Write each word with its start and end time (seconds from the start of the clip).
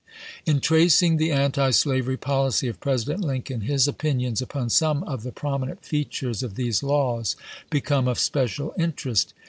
In 0.47 0.61
tracing 0.61 1.17
the 1.17 1.31
antislavery 1.31 2.17
policy 2.17 2.67
of 2.67 2.79
President 2.79 3.23
Lincoln, 3.23 3.61
his 3.61 3.87
opinions 3.87 4.41
upon 4.41 4.71
some 4.71 5.03
of 5.03 5.21
the 5.21 5.31
prominent 5.31 5.85
features 5.85 6.41
of 6.41 6.55
these 6.55 6.81
laws 6.81 7.35
become 7.69 8.07
of 8.07 8.17
special 8.17 8.73
interest. 8.79 9.35